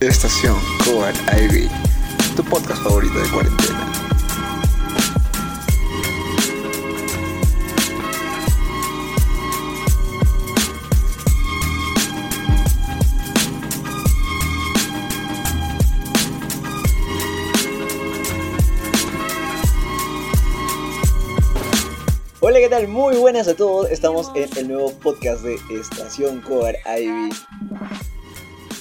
[0.00, 1.68] Estación Coan Ivy,
[2.34, 3.92] tu podcast favorito de cuarentena.
[22.40, 22.88] Hola, ¿qué tal?
[22.88, 23.90] Muy buenas a todos.
[23.90, 27.28] Estamos en el nuevo podcast de Estación Coar Ivy.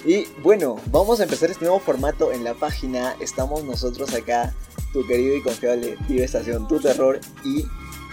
[0.06, 3.16] Y bueno, vamos a empezar este nuevo formato en la página.
[3.20, 4.54] Estamos nosotros acá,
[4.94, 7.20] tu querido y confiable Tío Estación Tu Terror.
[7.44, 7.66] Y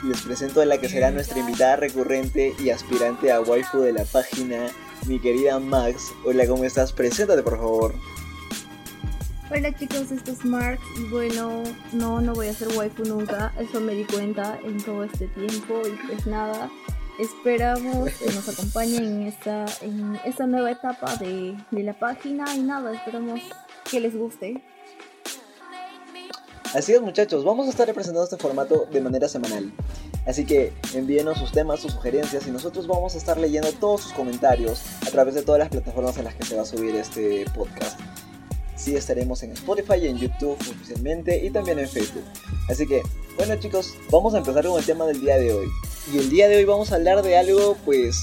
[0.07, 4.05] les presento a la que será nuestra invitada recurrente y aspirante a waifu de la
[4.05, 4.67] página,
[5.07, 6.13] mi querida Max.
[6.25, 6.93] Hola, ¿cómo estás?
[6.93, 7.95] Preséntate, por favor.
[9.49, 13.81] Hola chicos, esto es Mark y bueno, no, no voy a ser waifu nunca, eso
[13.81, 16.69] me di cuenta en todo este tiempo y pues nada,
[17.19, 19.67] esperamos que nos acompañen en esta,
[20.25, 23.41] esta nueva etapa de, de la página y nada, esperamos
[23.91, 24.63] que les guste.
[26.75, 29.73] Así es muchachos, vamos a estar representando este formato de manera semanal.
[30.27, 34.13] Así que envíenos sus temas, sus sugerencias y nosotros vamos a estar leyendo todos sus
[34.13, 37.45] comentarios a través de todas las plataformas en las que se va a subir este
[37.55, 37.99] podcast.
[38.77, 42.25] Sí estaremos en Spotify, en YouTube oficialmente y también en Facebook.
[42.69, 43.03] Así que,
[43.37, 45.69] bueno chicos, vamos a empezar con el tema del día de hoy.
[46.13, 48.19] Y el día de hoy vamos a hablar de algo, pues...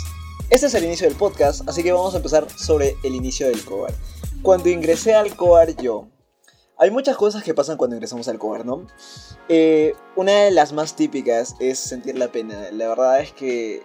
[0.49, 3.65] Este es el inicio del podcast, así que vamos a empezar sobre el inicio del
[3.65, 3.93] COAR.
[4.43, 6.07] Cuando ingresé al COAR yo...
[6.77, 8.87] Hay muchas cosas que pasan cuando ingresamos al COAR, ¿no?
[9.47, 12.71] Eh, una de las más típicas es sentir la pena.
[12.71, 13.83] La verdad es que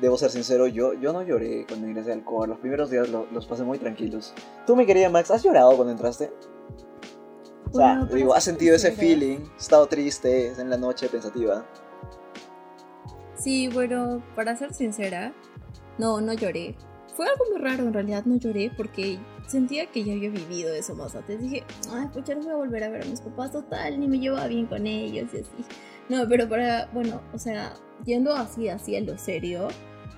[0.00, 2.48] debo ser sincero, yo, yo no lloré cuando ingresé al COAR.
[2.48, 4.34] Los primeros días los pasé muy tranquilos.
[4.66, 6.32] Tú, mi querida Max, ¿has llorado cuando entraste?
[7.72, 9.38] O sea, digo, ¿has sentido ese feeling?
[9.56, 11.66] ¿Has estado triste en la noche pensativa?
[13.34, 15.34] Sí, bueno, para ser sincera,
[15.98, 16.76] no, no lloré.
[17.14, 20.94] Fue algo muy raro en realidad, no lloré porque sentía que ya había vivido eso
[20.94, 21.40] más antes.
[21.40, 24.08] Dije, ay, pues ya no voy a volver a ver a mis papás, total, ni
[24.08, 25.64] me llevaba bien con ellos y así.
[26.08, 29.68] No, pero para, bueno, o sea, yendo así, así a lo serio,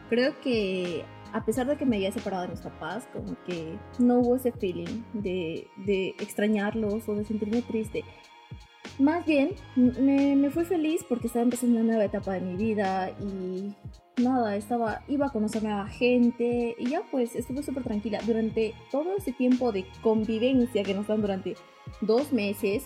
[0.09, 4.21] creo que a pesar de que me había separado de mis papás, como que no
[4.21, 8.05] hubo ese feeling de, de extrañarlos o de sentirme triste.
[8.99, 13.11] Más bien, me, me fui feliz porque estaba empezando una nueva etapa de mi vida
[13.21, 13.75] y
[14.21, 18.19] nada, estaba, iba a conocer nueva gente y ya pues estuve súper tranquila.
[18.27, 21.55] Durante todo ese tiempo de convivencia que nos dan durante
[22.01, 22.85] dos meses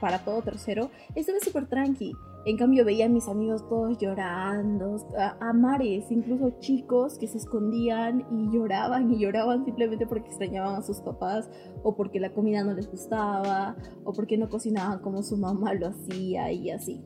[0.00, 2.12] para todo tercero, estuve súper tranqui.
[2.46, 7.38] En cambio veía a mis amigos todos llorando, a, a mares, incluso chicos que se
[7.38, 11.50] escondían y lloraban y lloraban simplemente porque extrañaban a sus papás
[11.82, 15.88] o porque la comida no les gustaba o porque no cocinaban como su mamá lo
[15.88, 17.02] hacía y así.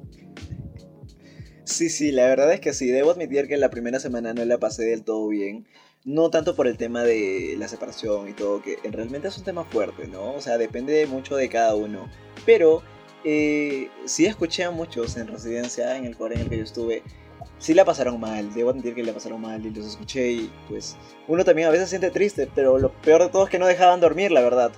[1.65, 2.91] Sí, sí, la verdad es que sí.
[2.91, 5.67] Debo admitir que la primera semana no la pasé del todo bien.
[6.05, 9.65] No tanto por el tema de la separación y todo, que realmente es un tema
[9.65, 10.35] fuerte, ¿no?
[10.35, 12.09] O sea, depende mucho de cada uno.
[12.45, 12.83] Pero
[13.25, 17.03] eh, sí escuché a muchos en residencia, en el core en el que yo estuve,
[17.59, 18.53] sí la pasaron mal.
[18.53, 20.97] Debo admitir que la pasaron mal y los escuché y pues
[21.29, 24.01] uno también a veces siente triste, pero lo peor de todo es que no dejaban
[24.01, 24.73] dormir, la verdad.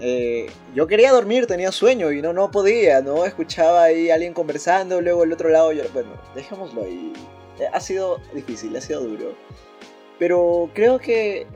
[0.00, 3.24] Eh, yo quería dormir, tenía sueño y no, no podía, ¿no?
[3.24, 7.12] Escuchaba ahí a alguien conversando, luego el otro lado yo, bueno, dejémoslo ahí.
[7.58, 9.34] Eh, Ha sido difícil, ha sido duro.
[10.18, 11.46] Pero creo que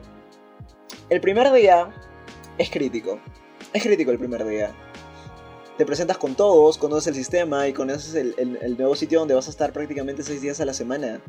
[1.09, 1.93] el primer día
[2.57, 3.19] es crítico.
[3.73, 4.73] Es crítico el primer día.
[5.77, 9.33] Te presentas con todos, conoces el sistema y conoces el, el- el nuevo sitio donde
[9.33, 11.19] vas a estar prácticamente seis días a la semana.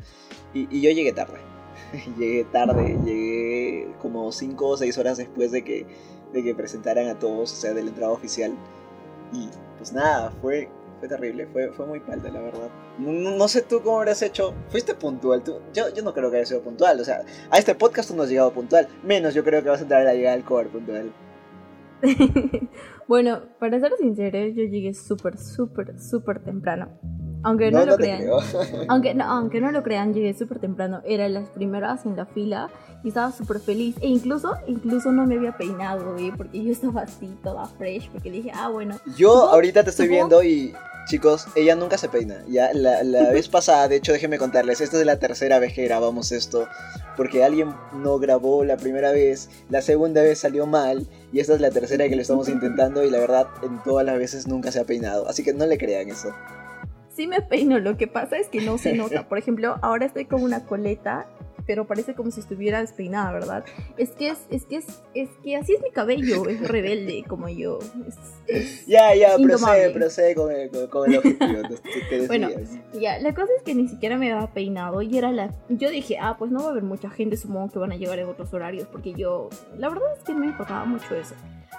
[0.53, 1.39] Y, y yo llegué tarde.
[2.17, 5.87] llegué tarde, llegué como cinco o seis horas después de que,
[6.31, 8.53] de que presentaran a todos, o sea, de la entrada oficial.
[9.33, 10.69] Y pues nada, fue,
[10.99, 12.69] fue terrible, fue, fue muy palta, la verdad.
[12.99, 14.53] No, no- sé tú cómo habrás hecho.
[14.69, 15.59] Fuiste puntual, tú.
[15.73, 18.21] Yo, yo no creo que haya sido puntual, o sea, a este podcast tú no
[18.23, 18.87] has llegado puntual.
[19.03, 21.11] Menos yo creo que vas a entrar a la llegada al cover puntual.
[23.07, 26.89] bueno, para ser sincera, yo llegué súper, súper, súper temprano.
[27.43, 28.23] Aunque no, No, lo no crean.
[28.89, 31.01] Aunque no, aunque no lo crean, llegué súper temprano.
[31.05, 32.71] Era las primeras en la fila
[33.03, 33.95] y estaba súper feliz.
[34.01, 36.33] E incluso, incluso no me había peinado, ¿eh?
[36.35, 38.95] porque yo estaba así, toda fresh, porque dije, ah, bueno.
[39.15, 40.73] Yo ahorita te estoy viendo y
[41.05, 42.43] chicos, ella nunca se peina.
[42.47, 45.85] Ya la, la vez pasada, de hecho, déjenme contarles, esta es la tercera vez que
[45.85, 46.67] grabamos esto,
[47.15, 51.61] porque alguien no grabó la primera vez, la segunda vez salió mal y esta es
[51.61, 54.79] la tercera que lo estamos intentando y la verdad en todas las veces nunca se
[54.79, 56.33] ha peinado, así que no le crean eso.
[57.15, 59.29] Sí me peino, lo que pasa es que no se nota.
[59.29, 61.25] Por ejemplo, ahora estoy con una coleta
[61.65, 63.65] pero parece como si estuviera despeinada, ¿verdad?
[63.97, 67.49] Es que es, es que es, es que así es mi cabello, es rebelde como
[67.49, 67.79] yo.
[68.87, 71.45] Ya, ya, procede, procede con el, con, con el objetivo.
[72.27, 72.49] Bueno,
[72.93, 75.53] Ya, la cosa es que ni siquiera me había peinado y era la...
[75.69, 78.19] Yo dije, ah, pues no va a haber mucha gente, supongo que van a llegar
[78.19, 79.49] en otros horarios, porque yo...
[79.77, 81.35] La verdad es que no me importaba mucho eso.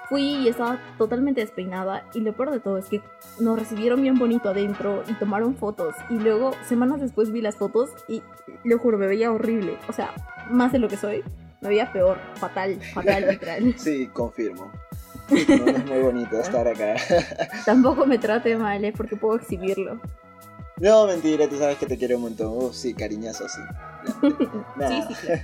[0.08, 3.00] Fui y estaba totalmente despeinada y lo peor de todo es que
[3.40, 7.90] nos recibieron bien bonito adentro y tomaron fotos y luego semanas después vi las fotos
[8.06, 8.22] y
[8.64, 9.78] lo juro, me veía horrible.
[9.88, 10.14] O sea,
[10.48, 11.24] más de lo que soy,
[11.60, 13.74] me veía peor, fatal, fatal, literal.
[13.78, 14.70] Sí, confirmo.
[15.28, 16.94] No, es muy bonito estar acá.
[17.64, 18.92] Tampoco me trate mal, ¿eh?
[18.96, 19.98] porque puedo exhibirlo.
[20.78, 22.48] No, mentira, tú sabes que te quiero un montón.
[22.52, 23.60] Oh, sí, cariñazo, sí.
[24.76, 24.88] Nah.
[24.88, 25.42] Sí, sí, claro.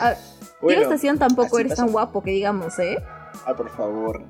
[0.00, 0.14] Ah,
[0.60, 1.84] Bueno, Estación tampoco eres pasó.
[1.84, 2.98] tan guapo que digamos, ¿eh?
[3.46, 4.22] Ah, por favor.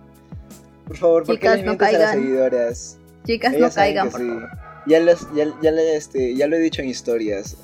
[0.87, 2.15] Por favor, ¿por qué Chicas, no mientes a las caigan.
[2.23, 2.99] seguidoras?
[3.27, 4.27] Chicas, Ellas no caigan, por sí.
[4.29, 4.49] favor.
[4.87, 7.57] Ya, las- ya, ya, este, ya lo he dicho en historias.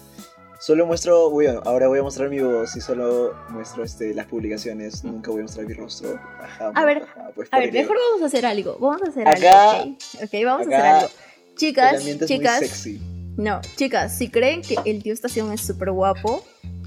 [0.61, 5.05] Solo muestro, bueno, ahora voy a mostrar mi voz y solo muestro este, las publicaciones.
[5.05, 6.19] Nunca voy a mostrar mi rostro.
[6.41, 8.77] Ajá, A ver, ajá, pues A ver, mejor vamos a hacer algo.
[8.81, 10.23] Vamos a hacer Acá- algo, ¿ok?
[10.25, 11.09] Ok, vamos a acá hacer algo.
[11.49, 13.01] El Chicas, ambiente es chicas, muy sexy.
[13.37, 16.45] no, chicas, si creen que el tío Estación es súper guapo,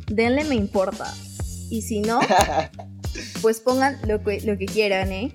[0.07, 1.13] denle me importa.
[1.69, 2.19] Y si no,
[3.47, 5.33] pues pongan lo que, lo que quieran, ¿eh?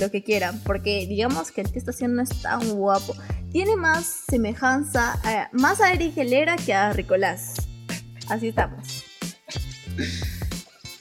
[0.00, 3.14] Lo que quieran, porque digamos que el tío Estación no es tan guapo.
[3.52, 7.54] Tiene más semejanza, a- más a Eric Helera que a Ricolás.
[8.28, 9.04] Así estamos.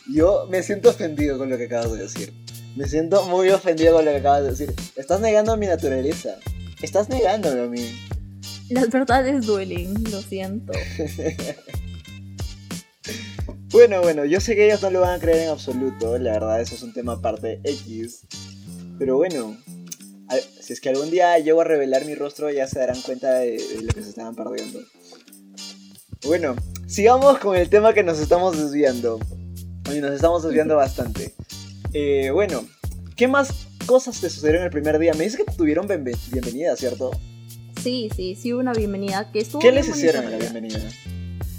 [0.08, 2.32] Yo me siento ofendido con lo que acabas de decir.
[2.76, 4.74] Me siento muy ofendido con lo que acabas de decir.
[4.96, 6.36] Estás negando mi naturaleza.
[6.80, 8.00] Estás negándome a mí.
[8.70, 10.74] Las verdades duelen, lo siento.
[13.76, 16.18] Bueno, bueno, yo sé que ellos no lo van a creer en absoluto.
[16.18, 18.22] La verdad, eso es un tema aparte X.
[18.98, 19.58] Pero bueno,
[20.62, 23.52] si es que algún día llego a revelar mi rostro, ya se darán cuenta de,
[23.58, 24.80] de lo que se estaban perdiendo.
[26.26, 26.56] Bueno,
[26.88, 29.20] sigamos con el tema que nos estamos desviando.
[29.94, 31.34] Y nos estamos desviando bastante.
[31.92, 32.66] Eh, bueno,
[33.18, 33.50] ¿qué más
[33.86, 35.14] cosas te sucedieron el primer día?
[35.16, 37.12] Me dices que tuvieron bienve- bienvenida, ¿cierto?
[37.84, 40.80] Sí, sí, sí, una bienvenida que estuvo ¿Qué les hicieron en la bienvenida?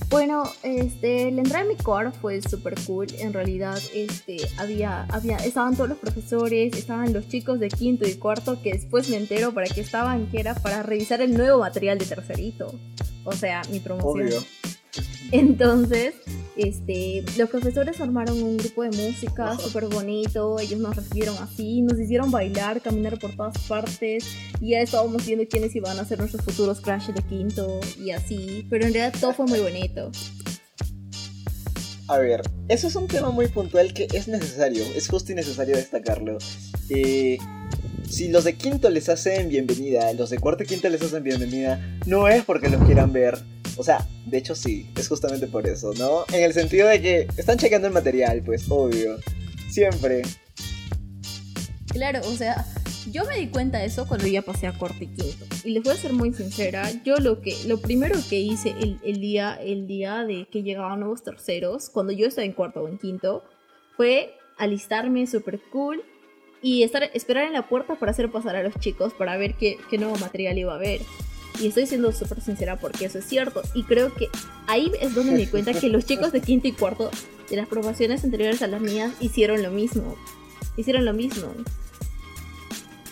[0.09, 3.09] Bueno, este, la entrada en mi core fue súper cool.
[3.19, 8.15] En realidad, este, había, había, estaban todos los profesores, estaban los chicos de quinto y
[8.15, 11.99] cuarto, que después me entero para qué estaban, que era para revisar el nuevo material
[11.99, 12.73] de tercerito.
[13.25, 14.29] O sea, mi promoción.
[14.29, 14.41] Obvio.
[15.33, 16.15] Entonces,
[16.57, 21.99] este, los profesores armaron un grupo de música súper bonito, ellos nos recibieron así, nos
[21.99, 24.25] hicieron bailar, caminar por todas partes,
[24.61, 28.67] y ya estábamos viendo quiénes iban a ser nuestros futuros crash de quinto y así,
[28.71, 30.11] pero en realidad todo fue muy bonito.
[32.09, 35.77] A ver, eso es un tema muy puntual que es necesario, es justo y necesario
[35.77, 36.39] destacarlo.
[36.89, 37.37] Eh,
[38.09, 41.99] si los de quinto les hacen bienvenida, los de cuarto y quinto les hacen bienvenida,
[42.07, 43.39] no es porque los quieran ver.
[43.77, 46.25] O sea, de hecho sí, es justamente por eso, ¿no?
[46.33, 49.19] En el sentido de que están checando el material, pues, obvio.
[49.71, 50.23] Siempre.
[51.93, 52.65] Claro, o sea,
[53.11, 55.45] yo me di cuenta de eso cuando ya pasé a cuarto y quinto.
[55.65, 59.21] Y les voy a ser muy sincera, yo lo que lo primero que hice el,
[59.21, 62.99] día el día de que llegaban nuevos terceros, cuando yo estaba en cuarto o en
[62.99, 63.45] quinto,
[63.97, 66.03] fue alistarme súper cool
[66.63, 69.79] y estar esperar en la puerta para hacer pasar a los chicos para ver qué
[69.99, 71.01] nuevo material iba a haber.
[71.61, 73.63] Y estoy siendo súper sincera porque eso es cierto.
[73.75, 74.29] Y creo que
[74.67, 77.11] ahí es donde me di cuenta que los chicos de quinto y cuarto
[77.49, 80.17] de las promociones anteriores a las mías hicieron lo mismo.
[80.77, 81.49] Hicieron lo mismo.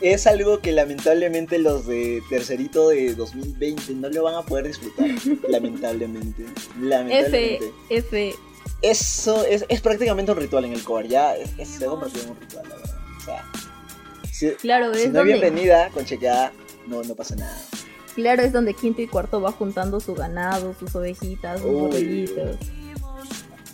[0.00, 5.08] Es algo que lamentablemente los de tercerito de 2020 no lo van a poder disfrutar.
[5.48, 6.42] lamentablemente.
[6.44, 7.72] F, Lamentablemente.
[7.88, 8.34] F.
[8.82, 12.24] Eso es, es prácticamente un ritual en el core, ya es, es- se ha convertido
[12.24, 12.96] en un ritual, la verdad.
[13.16, 13.44] O sea,
[14.30, 16.52] si, Claro, si es no bienvenida con chequeada,
[16.86, 17.56] no, no pasa nada.
[18.14, 22.56] Claro, es donde quinto y cuarto va juntando su ganado, sus ovejitas, sus borreguitos.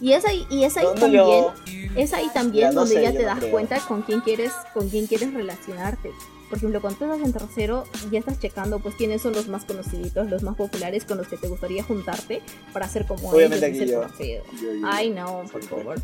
[0.01, 1.53] Y es ahí, y es ahí también, yo-
[1.95, 3.51] es ahí también no donde sé, ya te das creo.
[3.51, 6.11] cuenta con quién quieres, con quién quieres relacionarte.
[6.49, 10.29] Por ejemplo, cuando estás en tercero, ya estás checando pues quiénes son los más conociditos,
[10.31, 12.41] los más populares con los que te gustaría juntarte
[12.73, 14.43] para hacer como Obviamente ellos aquí ser yo.
[14.63, 16.03] Yo- Ay, no, por favor.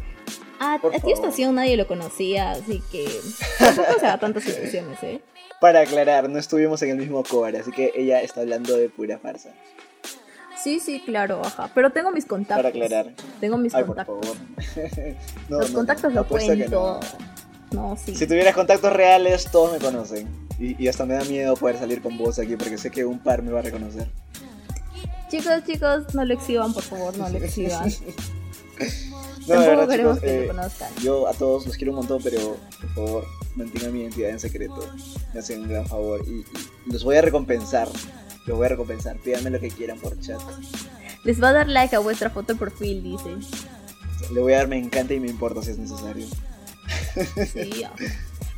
[0.60, 3.08] A, a ti estación nadie lo conocía, así que
[3.58, 5.20] tampoco se da tantas situaciones, ¿eh?
[5.60, 9.18] Para aclarar, no estuvimos en el mismo core, así que ella está hablando de pura
[9.18, 9.50] farsa.
[10.62, 11.70] Sí, sí, claro, ajá.
[11.74, 12.56] Pero tengo mis contactos.
[12.56, 13.14] Para aclarar.
[13.40, 14.26] Tengo mis Ay, por contactos.
[14.26, 14.36] favor.
[15.48, 17.00] No, Los no, contactos no, lo cuento.
[17.72, 17.90] no.
[17.90, 18.14] No, sí.
[18.14, 20.28] Si tuvieras contactos reales, todos me conocen.
[20.58, 23.18] Y, y hasta me da miedo poder salir con vos aquí porque sé que un
[23.18, 24.08] par me va a reconocer.
[25.28, 27.90] Chicos, chicos, no lo exhiban, por favor, no lo exhiban.
[29.48, 30.94] No, de Tampoco verdad, queremos chicos, que eh, lo conozcan.
[31.02, 34.88] yo a todos los quiero un montón, pero por favor, mantengan mi identidad en secreto.
[35.32, 36.44] Me hacen un gran favor y,
[36.86, 37.88] y los voy a recompensar.
[38.46, 39.16] Los voy a recompensar.
[39.18, 40.40] Pídanme lo que quieran por chat.
[41.24, 43.36] Les va a dar like a vuestra foto de perfil, dice.
[44.32, 46.26] Le voy a dar me encanta y me importa si es necesario.
[47.52, 47.92] Sí, ya.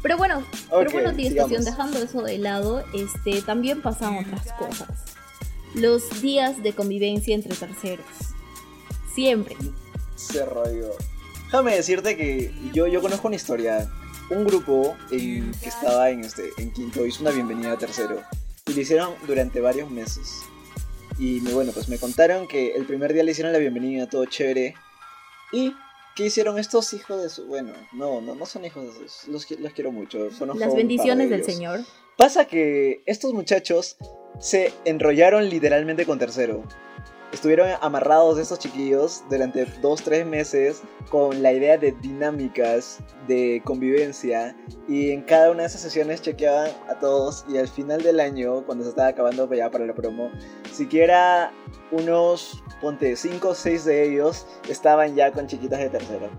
[0.03, 1.65] Pero bueno, pero bueno, sigamos.
[1.65, 4.89] dejando eso de lado, este, también pasan otras cosas.
[5.75, 8.07] Los días de convivencia entre terceros.
[9.15, 9.57] Siempre.
[10.19, 10.91] Se rollo.
[11.47, 13.89] Déjame decirte que yo, yo conozco una historia.
[14.31, 18.21] Un grupo en- que estaba en, este, en quinto hizo una bienvenida a tercero.
[18.67, 20.43] Y lo hicieron durante varios meses.
[21.19, 24.75] Y bueno, pues me contaron que el primer día le hicieron la bienvenida, todo chévere.
[25.53, 25.73] Y
[26.15, 27.47] ¿qué hicieron estos hijos de su...
[27.47, 29.29] Bueno, no, no, no son hijos de sus...
[29.29, 30.29] Los, los quiero mucho.
[30.39, 31.45] conozco Las bendiciones de del.
[31.47, 31.81] Señor.
[32.19, 33.97] Pasa que estos muchachos
[34.41, 36.65] se enrollaron literalmente con tercero.
[37.31, 44.57] Estuvieron amarrados estos chiquillos durante dos, tres meses con la idea de dinámicas, de convivencia.
[44.89, 47.45] Y en cada una de esas sesiones chequeaban a todos.
[47.47, 50.31] Y al final del año, cuando se estaba acabando ya para la promo,
[50.73, 51.53] siquiera
[51.91, 56.31] unos, ponte, cinco o seis de ellos estaban ya con chiquitas de tercero.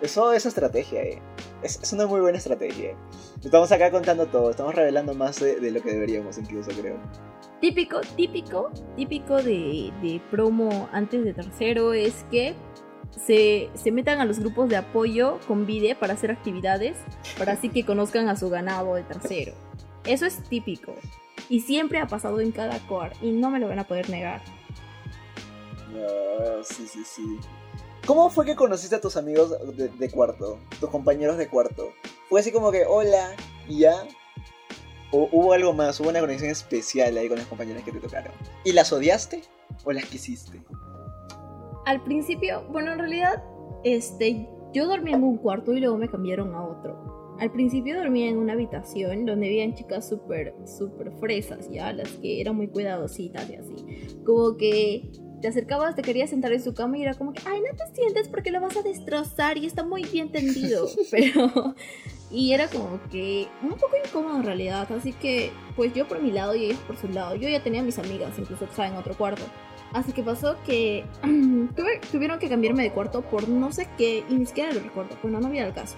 [0.00, 1.22] Eso es estrategia, eh.
[1.62, 2.96] Es, es una muy buena estrategia.
[3.44, 6.96] Estamos acá contando todo, estamos revelando más de, de lo que deberíamos incluso, creo.
[7.60, 12.54] Típico, típico, típico de, de promo antes de tercero es que
[13.26, 16.96] se, se metan a los grupos de apoyo con Vide para hacer actividades,
[17.36, 19.52] para así que conozcan a su ganado de tercero.
[20.04, 20.94] Eso es típico.
[21.48, 24.40] Y siempre ha pasado en cada core y no me lo van a poder negar.
[25.94, 27.38] Ah, sí, sí, sí.
[28.06, 30.58] ¿Cómo fue que conociste a tus amigos de, cuarto?
[30.78, 31.92] Tus compañeros de cuarto.
[32.28, 33.34] ¿Fue así como que, hola,
[33.68, 34.06] ya?
[35.12, 35.98] ¿O hubo algo más?
[36.00, 38.32] ¿Hubo una conexión especial ahí con las compañeras que te tocaron?
[38.64, 39.42] ¿Y las odiaste
[39.84, 40.62] o las quisiste?
[41.86, 43.42] Al principio, bueno, en realidad,
[43.82, 47.36] este, yo dormía en un cuarto y luego me cambiaron a otro.
[47.40, 52.40] Al principio dormía en una habitación donde habían chicas súper, súper fresas, ya, las que
[52.40, 54.18] eran muy cuidadositas y así.
[54.24, 57.60] Como que te acercabas, te querías sentar en su cama y era como que, ay,
[57.60, 60.86] no te sientes porque lo vas a destrozar y está muy bien tendido.
[61.10, 61.74] Pero,
[62.30, 64.90] y era como que un poco incómodo en realidad.
[64.92, 67.34] Así que, pues yo por mi lado y ellos por su lado.
[67.36, 69.42] Yo ya tenía mis amigas, incluso estaban en otro cuarto.
[69.92, 74.34] Así que pasó que tuve- tuvieron que cambiarme de cuarto por no sé qué, y
[74.34, 75.96] ni siquiera lo recuerdo, bueno, no había el caso.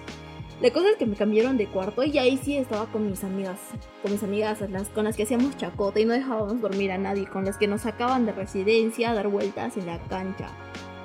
[0.63, 3.59] La cosa es que me cambiaron de cuarto y ahí sí estaba con mis amigas,
[4.01, 7.27] con mis amigas las, con las que hacíamos chacota y no dejábamos dormir a nadie,
[7.27, 10.47] con las que nos sacaban de residencia a dar vueltas en la cancha.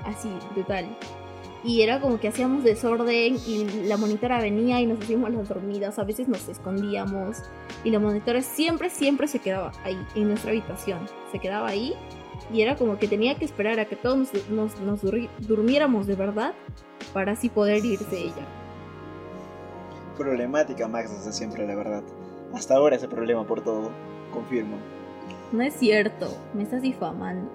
[0.04, 0.86] Así, brutal.
[1.64, 5.98] Y era como que hacíamos desorden y la monitora venía y nos hacíamos las dormidas,
[5.98, 7.38] a veces nos escondíamos
[7.82, 11.00] y la monitora siempre, siempre se quedaba ahí, en nuestra habitación.
[11.32, 11.94] Se quedaba ahí
[12.54, 15.00] y era como que tenía que esperar a que todos nos, nos- nos
[15.48, 16.54] durmiéramos de verdad
[17.12, 18.46] para así poder irse ella.
[20.18, 22.02] Problemática, Max, desde siempre, la verdad.
[22.52, 23.90] Hasta ahora ese problema por todo.
[24.32, 24.76] Confirmo.
[25.52, 27.50] No es cierto, me estás difamando.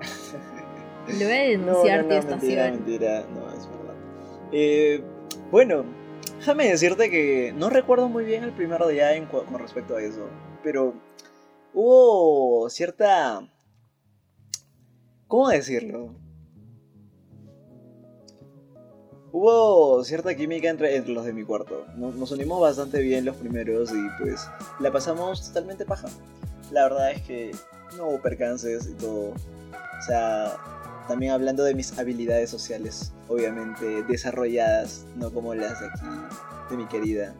[1.08, 2.40] Le voy a No, denunciar no, no, estación.
[2.40, 3.94] mentira, mentira, no, es verdad.
[4.52, 5.02] Eh,
[5.50, 5.84] bueno,
[6.38, 10.28] déjame decirte que no recuerdo muy bien el primer día en con respecto a eso,
[10.62, 10.94] pero
[11.74, 13.46] hubo cierta...
[15.28, 16.14] ¿Cómo decirlo?
[19.36, 21.84] Hubo cierta química entre, entre los de mi cuarto.
[21.96, 24.48] Nos, nos unimos bastante bien los primeros y pues
[24.78, 26.06] la pasamos totalmente paja.
[26.70, 27.50] La verdad es que
[27.96, 29.30] no hubo percances y todo.
[29.30, 30.56] O sea,
[31.08, 36.06] también hablando de mis habilidades sociales, obviamente desarrolladas, no como las de aquí,
[36.70, 37.34] de mi querida.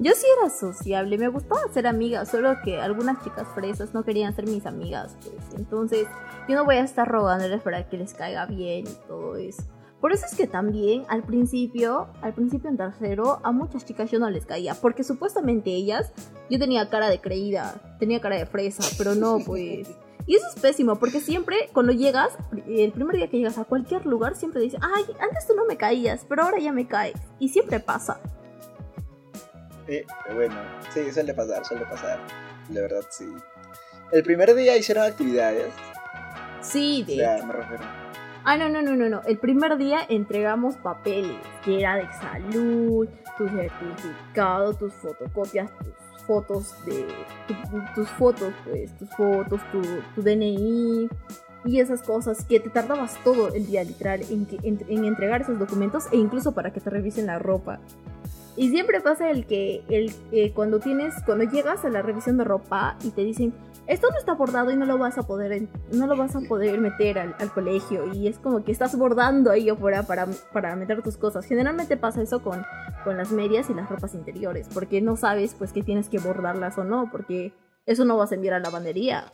[0.00, 4.34] Yo sí era sociable, me gustaba ser amiga, solo que algunas chicas fresas no querían
[4.34, 5.54] ser mis amigas, pues.
[5.56, 6.08] Entonces,
[6.48, 9.62] yo no voy a estar rogándoles para que les caiga bien y todo eso.
[10.00, 14.18] Por eso es que también al principio, al principio en tercero, a muchas chicas yo
[14.18, 16.12] no les caía, porque supuestamente ellas,
[16.48, 19.88] yo tenía cara de creída, tenía cara de fresa, pero no, pues.
[20.26, 22.30] Y eso es pésimo, porque siempre cuando llegas,
[22.66, 25.78] el primer día que llegas a cualquier lugar, siempre dicen, ay, antes tú no me
[25.78, 27.16] caías, pero ahora ya me caes.
[27.38, 28.20] Y siempre pasa.
[29.86, 30.54] Eh, bueno,
[30.92, 32.20] sí, suele pasar, suele pasar.
[32.70, 33.26] La verdad, sí.
[34.12, 35.72] El primer día hicieron actividades,
[36.60, 38.07] Sí, o de sea, me refiero.
[38.50, 39.20] Ah, no, no, no, no, no.
[39.26, 46.74] El primer día entregamos papeles, que era de salud, tu certificado, tus fotocopias, tus fotos
[46.86, 47.06] de...
[47.46, 51.10] tu- tus fotos, pues, tus fotos, tu, DNI
[51.66, 56.16] y esas cosas que te tardabas todo el día literal en, entregar esos documentos e
[56.16, 57.80] incluso para que te revisen la ropa.
[58.56, 62.96] Y siempre pasa el que el, cuando tienes, cuando llegas a la revisión de ropa
[63.04, 63.52] y te dicen,
[63.88, 66.78] esto no está bordado y no lo vas a poder, no lo vas a poder
[66.78, 68.12] meter al, colegio.
[68.12, 71.46] Y es como que estás bordando ahí afuera para, para meter tus cosas.
[71.46, 72.64] Generalmente pasa eso con,
[73.02, 76.76] con las medias y las ropas interiores, porque no sabes pues que tienes que bordarlas
[76.76, 77.54] o no, porque
[77.86, 79.32] eso no vas a enviar a la lavandería.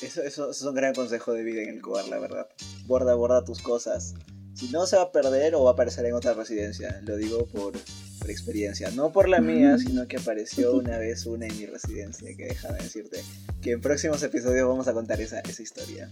[0.00, 2.48] Eso, eso, eso es un gran consejo de vida en el cobar, la verdad.
[2.86, 4.14] Borda, borda tus cosas.
[4.54, 7.00] Si no, se va a perder o va a aparecer en otra residencia.
[7.04, 7.72] Lo digo por,
[8.18, 8.90] por experiencia.
[8.92, 12.36] No por la mía, sino que apareció una vez una en mi residencia.
[12.36, 13.22] Que déjame decirte
[13.60, 16.08] que en próximos episodios vamos a contar esa, esa historia.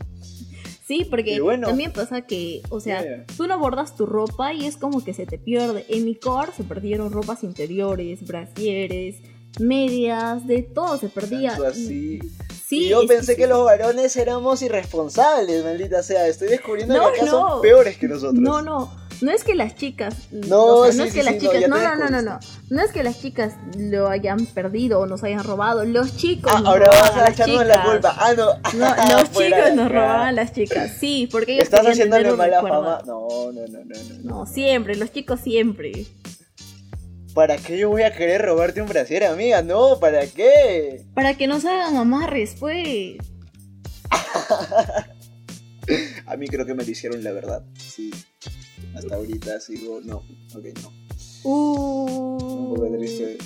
[0.87, 1.68] Sí, porque bueno.
[1.68, 3.25] también pasa que, o sea, Yeah.
[3.37, 5.87] tú no bordas tu ropa y es como que se te pierde.
[5.88, 9.16] En mi core se perdieron ropas interiores, brasieres,
[9.61, 11.50] medias, de todo se perdía.
[11.52, 12.18] Tanto así.
[12.72, 13.36] Sí, yo pensé sí.
[13.36, 16.26] que los varones éramos irresponsables, maldita sea.
[16.26, 17.50] Estoy descubriendo No, que acá no.
[17.50, 18.32] son peores que nosotros.
[18.32, 20.14] No, no, no es que las chicas.
[20.30, 21.68] No, o sea, sí, no es que las chicas.
[21.68, 22.38] No, no, no, no,
[22.70, 22.82] no.
[22.82, 25.84] es que las chicas lo hayan perdido o nos hayan robado.
[25.84, 26.50] Los chicos.
[26.54, 28.16] Ah, nos ahora robaban vas a echarnos la culpa.
[28.18, 28.46] Ah, no.
[28.72, 30.92] No, los chicos nos robaban las chicas.
[30.98, 33.02] Sí, porque ellos Estás haciéndole mala fama.
[33.06, 34.38] No, no, no, no, no.
[34.38, 36.06] No, siempre, los chicos siempre.
[37.34, 39.62] ¿Para qué yo voy a querer robarte un brasier, amiga?
[39.62, 41.02] No, ¿para qué?
[41.14, 43.16] Para que nos hagan amarres, pues.
[46.26, 47.64] A mí creo que me lo hicieron, la verdad.
[47.78, 48.10] Sí.
[48.94, 50.00] Hasta ahorita sigo.
[50.04, 50.18] No,
[50.54, 50.92] ok, no.
[51.50, 53.38] Un poco Uh, triste.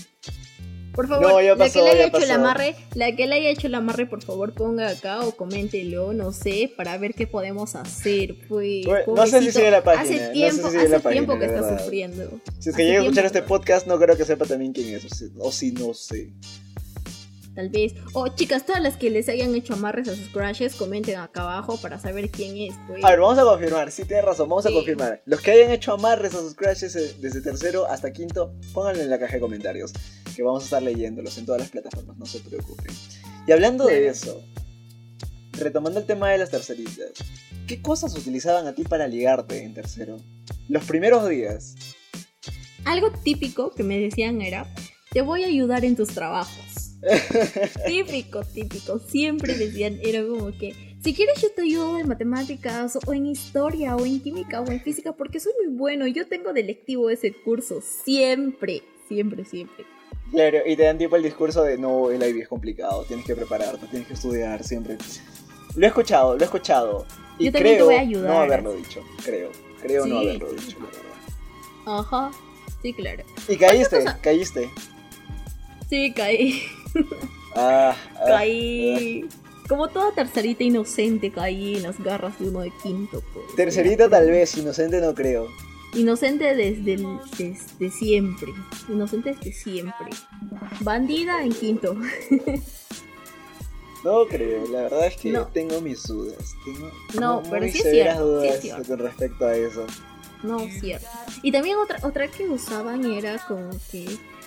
[0.96, 3.34] Por favor, No, la pasó, que le haya ya hecho el amarre, la que le
[3.36, 7.26] haya hecho el amarre, por favor ponga acá o coméntelo, no sé, para ver qué
[7.26, 8.86] podemos hacer, pues.
[8.86, 11.38] Bueno, no sé si sigue la página, no Hace sé si tiempo, la hace tiempo
[11.38, 12.30] que está sufriendo.
[12.58, 14.94] Si es Hace que llega a escuchar este podcast, no creo que sepa también quién
[14.94, 15.04] es.
[15.04, 16.30] O si, o si no sé.
[17.56, 17.94] Tal vez.
[18.12, 21.78] O chicas, todas las que les hayan hecho amarres a sus crushes, comenten acá abajo
[21.78, 23.02] para saber quién es, pues.
[23.02, 23.90] A ver, vamos a confirmar.
[23.90, 25.22] Sí, tienes razón, vamos a confirmar.
[25.24, 29.08] Los que hayan hecho amarres a sus crushes eh, desde tercero hasta quinto, pónganlo en
[29.08, 29.92] la caja de comentarios.
[30.36, 32.94] Que vamos a estar leyéndolos en todas las plataformas, no se preocupen.
[33.46, 34.44] Y hablando de eso,
[35.52, 37.12] retomando el tema de las terceritas,
[37.66, 40.18] ¿qué cosas utilizaban a ti para ligarte en tercero?
[40.68, 41.74] Los primeros días.
[42.84, 44.70] Algo típico que me decían era,
[45.10, 46.65] te voy a ayudar en tus trabajos.
[47.86, 48.98] Típico, típico.
[48.98, 53.96] Siempre decían, era como que, si quieres yo te ayudo en matemáticas o en historia
[53.96, 56.06] o en química o en física porque soy muy bueno.
[56.06, 57.80] Yo tengo de lectivo ese curso.
[57.80, 59.84] Siempre, siempre, siempre.
[60.30, 63.36] Claro, y te dan tipo el discurso de no, el IB es complicado, tienes que
[63.36, 64.98] prepararte, tienes que estudiar siempre.
[65.76, 67.06] Lo he escuchado, lo he escuchado.
[67.38, 68.30] Y Yo también te creo voy a ayudar.
[68.30, 69.50] no haberlo dicho, creo.
[69.82, 72.00] Creo no haberlo sí, dicho, la verdad.
[72.00, 72.30] Ajá,
[72.82, 73.22] sí, claro.
[73.46, 74.68] Y caíste, caíste.
[75.88, 76.60] Sí, caí.
[77.58, 79.24] Ah, ah, Caí.
[79.68, 83.22] Como toda tercerita inocente, caí en las garras de uno de quinto.
[83.32, 83.54] pues.
[83.56, 85.48] Tercerita tal vez, inocente no creo.
[85.94, 88.52] Inocente desde, el- desde siempre.
[88.90, 90.08] Inocente desde siempre.
[90.82, 91.96] Bandida en quinto.
[94.04, 95.46] No creo, la verdad es que No.
[95.48, 96.54] tengo mis dudas.
[96.64, 98.84] Tengo No, muy pero sí es cierto, sí es dudas cierto.
[98.88, 99.86] con respecto a eso.
[100.44, 101.08] No, cierto.
[101.42, 104.06] Y también otra, otra que usaban era como que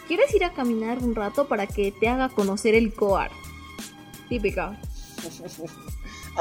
[0.09, 3.31] ¿quieres ir a caminar un rato para que te haga conocer el coar?
[4.27, 4.77] Típica.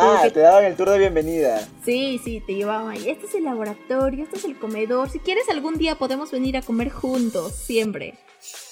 [0.01, 1.67] Ah, que- te daban el tour de bienvenida.
[1.85, 3.09] Sí, sí, te llevaban ahí.
[3.09, 5.11] Este es el laboratorio, este es el comedor.
[5.11, 8.15] Si quieres algún día podemos venir a comer juntos, siempre.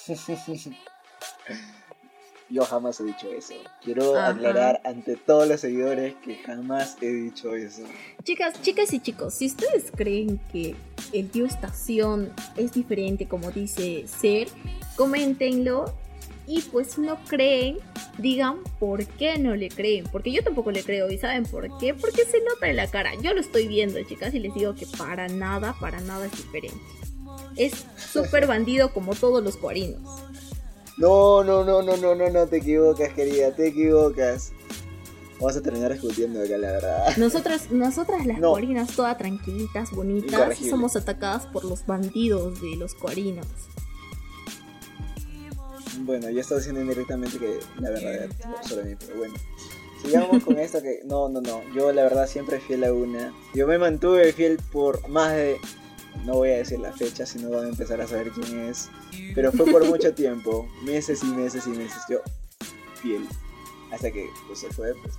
[2.48, 3.54] Yo jamás he dicho eso.
[3.82, 4.28] Quiero Ajá.
[4.28, 7.82] aclarar ante todos los seguidores que jamás he dicho eso.
[8.22, 10.76] Chicas, chicas y chicos, si ustedes creen que
[11.12, 14.48] el tío estación es diferente como dice ser,
[14.96, 15.94] coméntenlo.
[16.48, 17.78] Y pues si no creen,
[18.18, 20.04] digan por qué no le creen.
[20.12, 21.10] Porque yo tampoco le creo.
[21.10, 21.92] ¿Y saben por qué?
[21.92, 23.12] Porque se nota en la cara.
[23.20, 26.78] Yo lo estoy viendo, chicas, y les digo que para nada, para nada es diferente.
[27.56, 30.00] Es súper bandido como todos los cuarinos.
[30.98, 34.52] No, no, no, no, no, no, no, te equivocas, querida, te equivocas.
[35.38, 37.06] Vamos a terminar discutiendo acá, la verdad.
[37.18, 38.50] Nosotras, nosotras las No.
[38.52, 43.46] cuarinas, todas tranquilitas, bonitas, somos atacadas por los bandidos de los cuarinos.
[46.00, 48.28] Bueno, ya estás diciendo indirectamente que la verdad
[48.66, 49.34] sobre mí, pero bueno.
[50.02, 51.00] Sigamos con esto que.
[51.04, 51.62] No, no, no.
[51.74, 53.32] Yo la verdad siempre fiel a una.
[53.54, 55.56] Yo me mantuve fiel por más de.
[56.24, 58.88] No voy a decir la fecha, si no van a empezar a saber quién es.
[59.34, 60.68] Pero fue por mucho tiempo.
[60.84, 62.02] Meses y meses y meses.
[62.10, 62.18] Yo
[63.00, 63.26] fiel.
[63.92, 65.14] Hasta que pues, se fue, pues.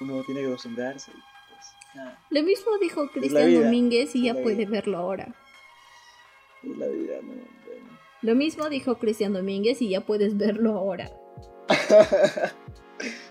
[0.00, 1.10] Uno tiene que acostumbrarse.
[1.10, 4.70] y, Pues, nada, Lo mismo dijo la Cristian Domínguez y es ya la puede vida.
[4.70, 5.34] verlo ahora.
[6.62, 7.32] es la vida, ¿no?
[7.32, 7.98] Bueno.
[8.22, 11.10] Lo mismo dijo Cristian Domínguez y ya puedes verlo ahora.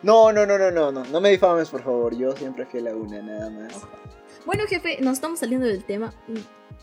[0.03, 1.05] No, no, no, no, no, no.
[1.05, 2.13] No me difames, por favor.
[2.17, 3.73] Yo siempre fiel a una, nada más.
[4.45, 6.13] Bueno, jefe, nos estamos saliendo del tema.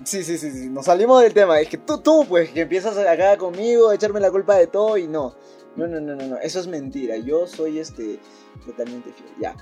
[0.04, 1.60] Sí, sí, sí, sí, nos salimos del tema.
[1.60, 4.96] Es que tú, tú, pues, que empiezas acá conmigo a echarme la culpa de todo
[4.96, 5.34] y no.
[5.78, 6.36] No, no, no, no, no.
[6.38, 7.16] Eso es mentira.
[7.16, 8.18] Yo soy este
[8.66, 9.30] totalmente fiel.
[9.40, 9.56] Ya.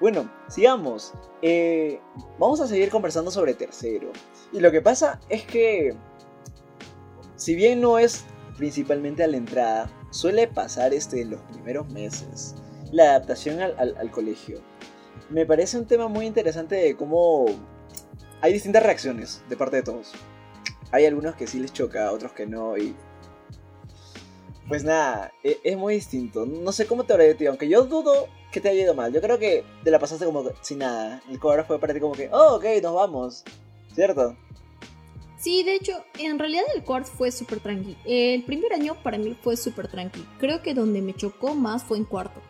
[0.00, 1.14] Bueno, sigamos.
[1.40, 2.00] Eh,
[2.38, 4.12] vamos a seguir conversando sobre tercero.
[4.52, 5.94] Y lo que pasa es que,
[7.36, 8.24] si bien no es
[8.58, 12.54] principalmente a la entrada, suele pasar este en los primeros meses.
[12.92, 14.60] la adaptación al- al colegio.
[15.30, 17.46] Me parece un tema muy interesante de cómo
[18.42, 20.12] hay distintas reacciones de parte de todos.
[20.90, 22.94] Hay algunos que sí les choca, otros que no, y...
[24.68, 26.46] Pues nada, e- es, muy distinto.
[26.46, 29.12] No sé cómo te habrá ido, aunque yo dudo que te haya ido mal.
[29.12, 31.22] Yo creo que te la pasaste como sin nada.
[31.28, 33.44] El cobra fue para ti como que, oh, ok, nos vamos.
[33.94, 34.36] ¿Cierto?
[35.38, 37.96] Sí, de hecho, en realidad el cuarto fue súper tranqui.
[38.04, 40.24] El primer año para mí fue súper tranqui.
[40.38, 42.40] Creo que donde me chocó más fue en cuarto.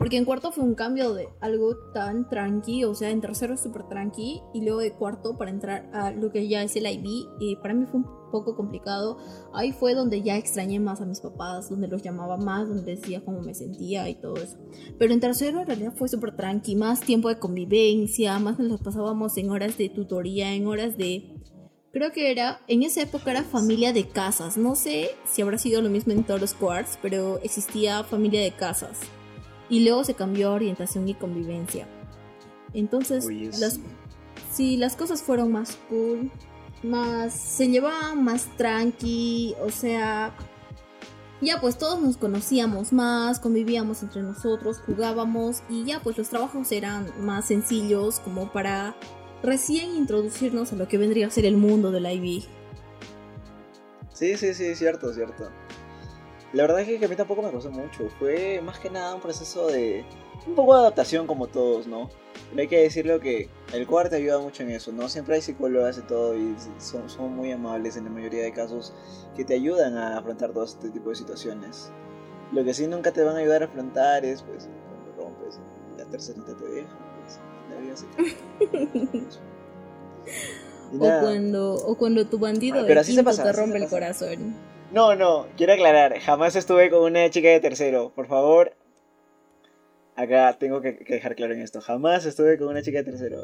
[0.00, 3.86] Porque en cuarto fue un cambio de algo tan tranqui, o sea, en tercero súper
[3.86, 7.56] tranqui, y luego de cuarto para entrar a lo que ya es el IB, y
[7.56, 9.18] para mí fue un poco complicado.
[9.52, 13.22] Ahí fue donde ya extrañé más a mis papás, donde los llamaba más, donde decía
[13.22, 14.56] cómo me sentía y todo eso.
[14.98, 18.78] Pero en tercero en realidad fue súper tranqui, más tiempo de convivencia, más nos lo
[18.78, 21.36] pasábamos en horas de tutoría, en horas de
[21.92, 24.56] Creo que era, en esa época era familia de casas.
[24.56, 28.52] No sé si habrá sido lo mismo en todos los quarts, pero existía familia de
[28.52, 28.96] casas.
[29.70, 31.86] Y luego se cambió a orientación y convivencia.
[32.74, 33.82] Entonces, Oye, las, sí.
[34.52, 36.30] sí, las cosas fueron más cool,
[36.82, 37.32] más.
[37.32, 40.34] se llevaban más tranqui, o sea.
[41.42, 46.70] Ya pues todos nos conocíamos más, convivíamos entre nosotros, jugábamos y ya pues los trabajos
[46.70, 48.94] eran más sencillos como para
[49.42, 52.44] recién introducirnos a lo que vendría a ser el mundo del IB.
[54.12, 55.50] Sí, sí, sí, cierto, cierto.
[56.52, 58.08] La verdad es que a mí tampoco me costó mucho.
[58.18, 60.04] Fue más que nada un proceso de.
[60.46, 62.10] un poco de adaptación como todos, ¿no?
[62.48, 65.08] Pero hay que decirlo que el cuarto ayuda mucho en eso, ¿no?
[65.08, 68.92] Siempre hay psicólogas y todo y son, son muy amables en la mayoría de casos
[69.36, 71.92] que te ayudan a afrontar todo este tipo de situaciones.
[72.52, 75.60] Lo que sí nunca te van a ayudar a afrontar es, pues, cuando rompes
[75.96, 76.88] la tercerita te deja,
[77.22, 77.38] pues,
[77.70, 78.06] la vida se
[80.92, 83.62] O cuando, o cuando tu bandido Ah, pero de así se pasa, te así se
[83.62, 83.94] rompe el pasa.
[83.96, 84.54] corazón.
[84.92, 88.72] No, no, quiero aclarar, jamás estuve con una chica de tercero, por favor.
[90.16, 93.42] Acá tengo que, que dejar claro en esto, jamás estuve con una chica de tercero.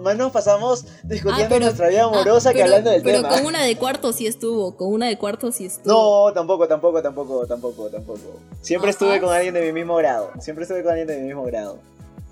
[0.00, 3.16] Más nos pasamos discutiendo Ah, pero- nuestra vida amorosa Ah, que pero- hablando del pero
[3.22, 3.28] tema.
[3.30, 6.26] con una de cuarto sí estuvo, con una de cuarto sí estuvo.
[6.26, 8.20] No, tampoco, tampoco, tampoco, tampoco, tampoco.
[8.60, 11.42] Siempre estuve con alguien de mi mismo grado, siempre estuve con alguien de mi mismo
[11.44, 11.78] grado.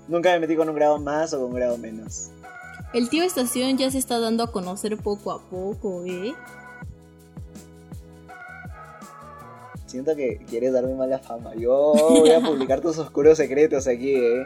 [0.07, 2.29] Nunca me metí con un grado más o con un grado menos.
[2.93, 6.33] El tío Estación ya se está dando a conocer poco a poco, ¿eh?
[9.93, 11.53] Siento que quieres darme mala fama.
[11.55, 14.43] Yo voy a publicar tus oscuros secretos aquí, ¿eh?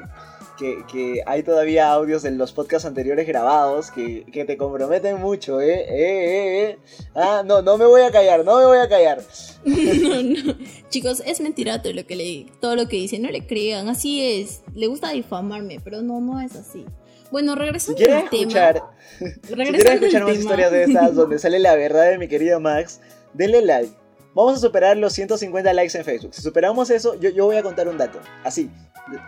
[0.59, 5.61] Que, que hay todavía audios de los podcasts anteriores grabados que, que te comprometen mucho,
[5.61, 5.73] ¿eh?
[5.73, 5.85] ¿eh?
[5.87, 6.63] ¿eh?
[6.71, 6.79] ¿eh?
[7.15, 9.21] Ah, no, no me voy a callar, no me voy a callar.
[9.63, 10.57] no, no.
[10.89, 14.21] Chicos, es mentira todo lo que le, todo lo que dice, no le crean, así
[14.41, 14.63] es.
[14.75, 16.83] Le gusta difamarme, pero no, no es así.
[17.31, 18.41] Bueno, Si regresando quieren al tema.
[18.41, 18.83] escuchar,
[19.19, 20.39] si regresando quieren al escuchar más tema.
[20.41, 22.99] historias de estas donde sale la verdad de mi querido Max,
[23.33, 23.93] denle like.
[24.37, 26.31] Vamos a superar los 150 likes en Facebook.
[26.31, 28.19] Si superamos eso, yo, yo voy a contar un dato.
[28.43, 28.69] Así,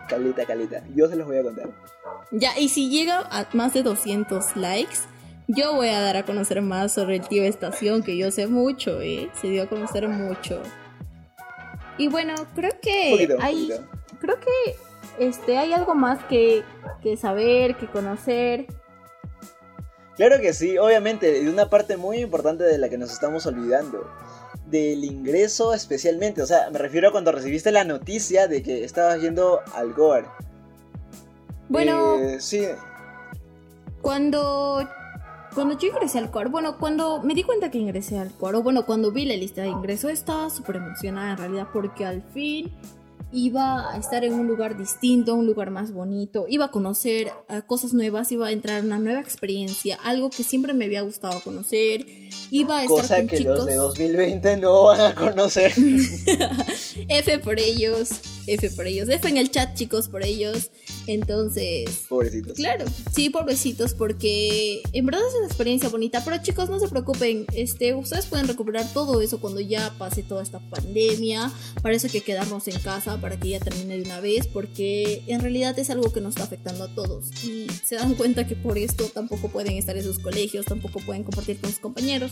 [0.08, 0.84] calita, calita.
[0.94, 1.68] Yo se los voy a contar.
[2.30, 4.98] Ya, y si llega a más de 200 likes,
[5.48, 9.02] yo voy a dar a conocer más sobre el tío Estación, que yo sé mucho,
[9.02, 9.32] ¿eh?
[9.42, 10.62] Se dio a conocer mucho.
[11.98, 13.90] Y bueno, creo que poquito, hay, poquito.
[14.22, 16.64] creo que este, hay algo más que,
[17.02, 18.68] que saber, que conocer.
[20.18, 24.08] Claro que sí, obviamente, y una parte muy importante de la que nos estamos olvidando.
[24.70, 29.20] Del ingreso especialmente, o sea, me refiero a cuando recibiste la noticia de que estabas
[29.22, 30.30] yendo al GOAR.
[31.70, 32.68] Bueno, Eh, sí,
[34.02, 34.88] Cuando,
[35.54, 38.86] cuando yo ingresé al cuaro, bueno, cuando me di cuenta que ingresé al cuaro, bueno,
[38.86, 42.72] cuando vi la lista de ingreso, estaba súper emocionada en realidad porque al fin
[43.32, 47.62] iba a estar en un lugar distinto, un lugar más bonito, iba a conocer eh,
[47.66, 51.40] cosas nuevas, iba a entrar en una nueva experiencia, algo que siempre me había gustado
[51.42, 52.06] conocer,
[52.52, 53.58] iba a estar cosa con que chicos.
[53.58, 55.74] los de 2020 no van a conocer.
[57.08, 58.10] F por ellos,
[58.48, 60.72] F por ellos, F en el chat chicos por ellos.
[61.08, 62.54] Entonces, Pobrecitos.
[62.54, 66.24] Claro, sí, pobrecitos, porque en verdad es una experiencia bonita.
[66.24, 70.44] Pero chicos, no se preocupen, este, ustedes pueden recuperar todo eso cuando ya pase toda
[70.44, 71.52] esta pandemia.
[71.82, 75.24] Para eso hay que quedarnos en casa, para que ya termine de una vez, porque
[75.28, 77.26] en realidad es algo que nos está afectando a todos.
[77.44, 81.24] Y se dan cuenta que por esto tampoco pueden estar en sus colegios, tampoco pueden
[81.24, 82.32] compartir con sus compañeros.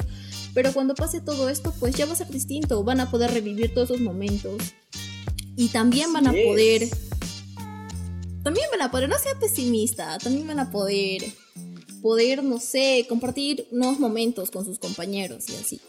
[0.54, 3.74] Pero cuando pase todo esto, pues ya va a ser distinto, van a poder revivir
[3.74, 4.58] todos esos momentos.
[5.58, 6.46] Y también van a es.
[6.46, 6.88] poder
[8.48, 11.22] también van a poder, no sea pesimista, también van a poder,
[12.02, 15.82] poder, no sé, compartir nuevos momentos con sus compañeros y así.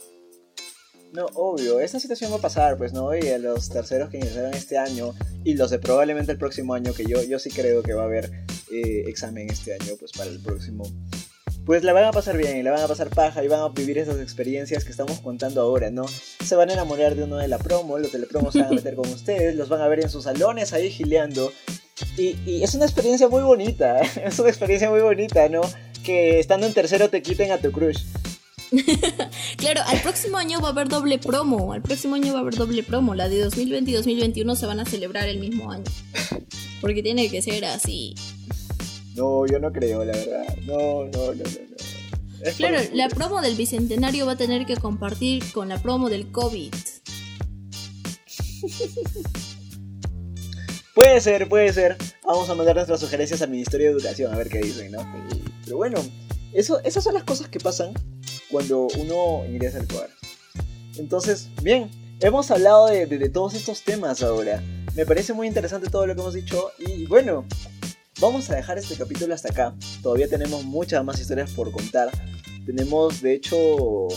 [1.12, 4.54] No, obvio, esta situación va a pasar, pues no, y a los terceros que ingresaron
[4.54, 7.94] este año y los de probablemente el próximo año, que yo, yo sí creo que
[7.94, 10.83] va a haber eh, examen este año, pues para el próximo.
[11.68, 13.98] Pues la van a pasar bien, la van a pasar paja y van a vivir
[13.98, 16.07] esas experiencias que estamos contando ahora, ¿no?
[16.42, 18.68] Se van a enamorar de uno de la promo, los de la promo se van
[18.68, 21.52] a meter con ustedes, los van a ver en sus salones ahí gileando.
[22.16, 25.61] Y, y es una experiencia muy bonita, es una experiencia muy bonita, ¿no?
[26.02, 28.02] Que estando en tercero te quiten a tu crush.
[29.59, 31.74] claro, al próximo año va a haber doble promo.
[31.74, 33.14] Al próximo año va a haber doble promo.
[33.14, 35.85] La de 2020 y 2021 se van a celebrar el mismo año.
[36.81, 38.14] Porque tiene que ser así.
[39.18, 40.46] No, yo no creo, la verdad.
[40.64, 42.52] No, no, no, no.
[42.57, 46.72] claro, la promo del bicentenario va a tener que compartir con la promo del COVID.
[50.94, 51.96] puede ser, puede ser.
[52.24, 55.00] Vamos a mandar nuestras sugerencias al Ministerio de Educación a ver qué dicen, ¿no?
[55.64, 55.98] Pero bueno,
[56.52, 57.94] eso, esas son las cosas que pasan
[58.52, 60.11] cuando uno ingresa al COAR.
[60.96, 64.62] Entonces, bien, hemos hablado de, de, todos estos temas ahora.
[64.94, 67.46] Me parece muy interesante todo lo que hemos dicho y bueno,
[68.20, 69.74] vamos a dejar este capítulo hasta acá.
[70.02, 72.11] Todavía tenemos muchas más historias por contar.
[72.66, 74.09] Tenemos, de hecho,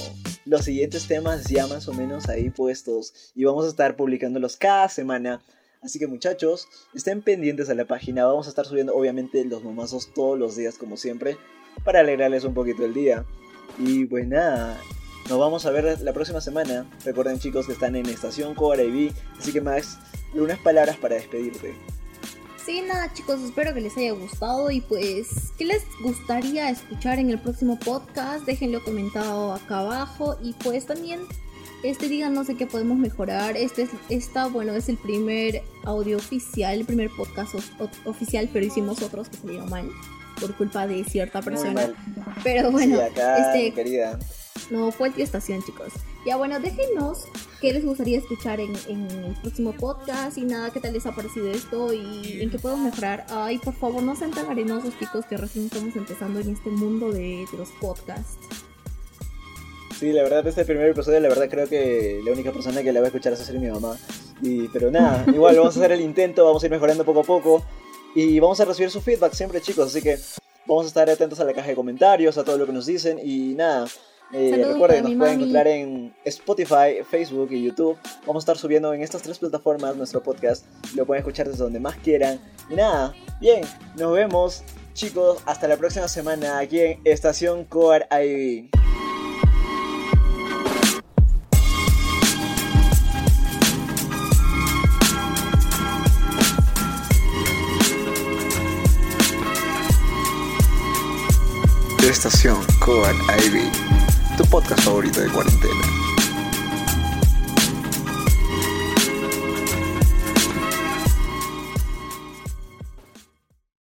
[0.45, 4.89] los siguientes temas ya más o menos ahí puestos y vamos a estar publicándolos cada
[4.89, 5.41] semana.
[5.81, 8.25] Así que muchachos, estén pendientes a la página.
[8.25, 11.37] Vamos a estar subiendo obviamente los momazos todos los días como siempre
[11.83, 13.25] para alegrarles un poquito el día.
[13.79, 14.79] Y pues nada,
[15.29, 16.89] nos vamos a ver la próxima semana.
[17.05, 18.83] Recuerden chicos que están en Estación Cobra
[19.39, 19.97] Así que Max,
[20.33, 21.73] unas palabras para despedirte.
[22.71, 27.29] Sí, nada chicos, espero que les haya gustado y pues, ¿qué les gustaría escuchar en
[27.29, 28.45] el próximo podcast?
[28.45, 31.19] Déjenlo comentado acá abajo y pues también,
[31.83, 33.57] este díganos en qué podemos mejorar.
[33.57, 37.55] Este es, esta, bueno, es el primer audio oficial, el primer podcast
[38.05, 39.89] oficial, pero hicimos otros que salieron mal
[40.39, 41.91] por culpa de cierta persona.
[42.41, 44.17] Pero bueno, este, querida.
[44.69, 45.91] No fue estación, chicos.
[46.23, 47.25] Ya bueno, déjenos
[47.61, 51.49] qué les gustaría escuchar en, el próximo podcast y nada, qué tal les ha parecido
[51.49, 53.25] esto y en qué podemos mejorar.
[53.29, 57.11] Ay, por favor, no sean tan arenosos, chicos, que recién estamos empezando en este mundo
[57.11, 58.37] de, los podcasts.
[59.99, 62.99] Sí, la verdad, este primer episodio, la verdad creo que la única persona que la
[62.99, 63.97] va a escuchar es a ser mi mamá.
[64.43, 67.23] Y, pero nada, igual vamos a hacer el intento, vamos a ir mejorando poco a
[67.23, 67.63] poco.
[68.13, 69.87] Y vamos a recibir su feedback siempre, chicos.
[69.87, 70.19] Así que
[70.67, 73.19] vamos a estar atentos a la caja de comentarios, a todo lo que nos dicen.
[73.23, 73.87] Y nada,
[74.33, 77.97] eh, recuerden, nos pueden encontrar en Spotify, Facebook y YouTube.
[78.25, 80.65] Vamos a estar subiendo en estas tres plataformas nuestro podcast.
[80.95, 82.39] Lo pueden escuchar desde donde más quieran.
[82.69, 83.63] Y nada, bien,
[83.97, 84.63] nos vemos,
[84.93, 85.39] chicos.
[85.45, 88.81] Hasta la próxima semana aquí en Estación Core IV.
[102.11, 103.15] Estación Coan
[103.45, 103.71] Ivy,
[104.41, 106.00] tu podcast favorito de cuarentena.